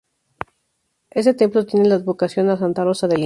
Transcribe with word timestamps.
Este 1.11 1.35
templo 1.35 1.63
tiene 1.67 1.87
la 1.87 1.93
advocación 1.93 2.49
a 2.49 2.57
Santa 2.57 2.83
Rosa 2.83 3.07
de 3.07 3.13
Lima. 3.13 3.19